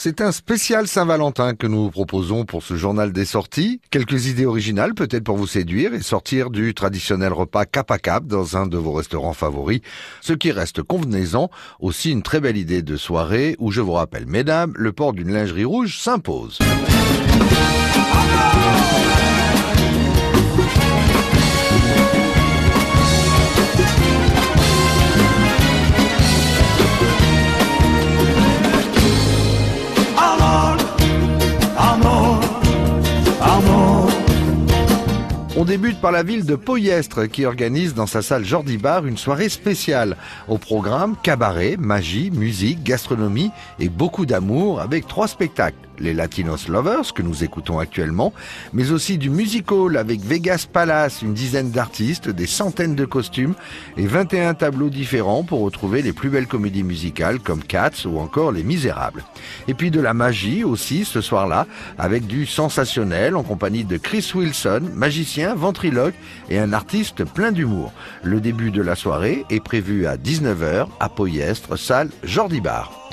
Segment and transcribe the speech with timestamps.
[0.00, 3.80] C'est un spécial Saint-Valentin que nous vous proposons pour ce journal des sorties.
[3.90, 8.24] Quelques idées originales peut-être pour vous séduire et sortir du traditionnel repas cap à cap
[8.24, 9.80] dans un de vos restaurants favoris.
[10.20, 11.50] Ce qui reste convenaisant,
[11.80, 15.32] aussi une très belle idée de soirée où je vous rappelle, mesdames, le port d'une
[15.32, 16.60] lingerie rouge s'impose.
[35.60, 39.16] On débute par la ville de Poyestre qui organise dans sa salle Jordi Bar une
[39.16, 40.16] soirée spéciale.
[40.46, 43.50] Au programme, cabaret, magie, musique, gastronomie
[43.80, 48.32] et beaucoup d'amour avec trois spectacles les Latinos Lovers que nous écoutons actuellement,
[48.72, 53.54] mais aussi du musical avec Vegas Palace, une dizaine d'artistes, des centaines de costumes
[53.96, 58.52] et 21 tableaux différents pour retrouver les plus belles comédies musicales comme Cats ou encore
[58.52, 59.24] Les Misérables.
[59.66, 61.66] Et puis de la magie aussi ce soir-là
[61.98, 66.14] avec du sensationnel en compagnie de Chris Wilson, magicien, ventriloque
[66.50, 67.92] et un artiste plein d'humour.
[68.22, 73.07] Le début de la soirée est prévu à 19h à Poyestre, salle Jordi Bar.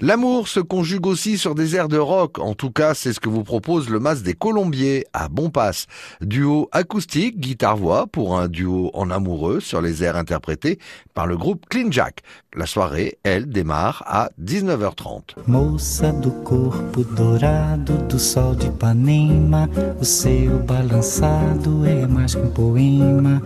[0.00, 2.38] L'amour se conjugue aussi sur des airs de rock.
[2.38, 5.86] En tout cas, c'est ce que vous propose le Mas des Colombiers à Bonpass.
[6.20, 10.78] Duo acoustique, guitare-voix pour un duo en amoureux sur les airs interprétés
[11.14, 12.20] par le groupe Clean Jack.
[12.54, 15.34] La soirée, elle, démarre à 19h30.
[15.48, 18.68] Moça do corpo dourado do sol de
[20.00, 23.42] o seu balançado é mais que um poema,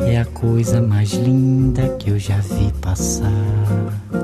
[0.00, 4.21] é a coisa mais linda que eu já vi passar.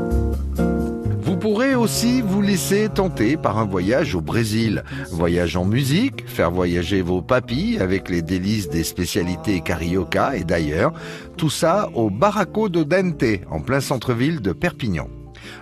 [1.50, 4.84] Pourrez aussi vous laisser tenter par un voyage au Brésil.
[5.12, 10.92] Voyage en musique, faire voyager vos papilles avec les délices des spécialités carioca et d'ailleurs,
[11.38, 15.08] tout ça au Barraco de Dente, en plein centre-ville de Perpignan.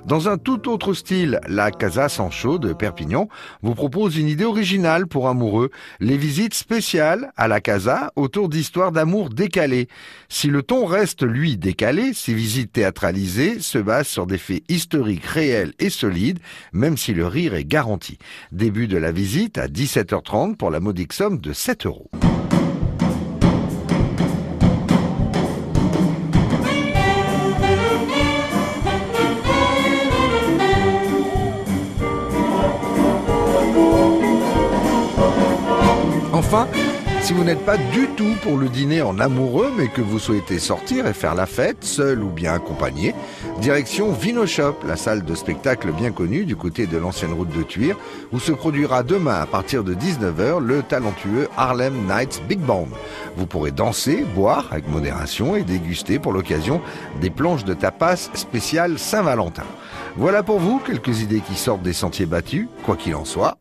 [0.07, 3.29] Dans un tout autre style, la Casa Sancho de Perpignan
[3.63, 8.93] vous propose une idée originale pour amoureux, les visites spéciales à la Casa autour d'histoires
[8.93, 9.89] d'amour décalées.
[10.29, 15.25] Si le ton reste, lui, décalé, ces visites théâtralisées se basent sur des faits historiques
[15.25, 16.39] réels et solides,
[16.73, 18.19] même si le rire est garanti.
[18.53, 22.11] Début de la visite à 17h30 pour la modique somme de 7 euros.
[36.37, 36.69] Enfin,
[37.23, 40.59] si vous n'êtes pas du tout pour le dîner en amoureux, mais que vous souhaitez
[40.59, 43.15] sortir et faire la fête, seul ou bien accompagné,
[43.59, 47.63] direction Vino Shop, la salle de spectacle bien connue du côté de l'ancienne route de
[47.63, 47.97] Tuire,
[48.33, 52.89] où se produira demain à partir de 19h le talentueux Harlem Nights Big Band.
[53.39, 56.83] Vous pourrez danser, boire avec modération et déguster pour l'occasion
[57.23, 59.65] des planches de tapas spéciales Saint-Valentin.
[60.17, 63.57] Voilà pour vous quelques idées qui sortent des sentiers battus, quoi qu'il en soit.